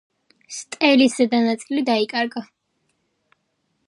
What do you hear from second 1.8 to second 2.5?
დაიკარგა.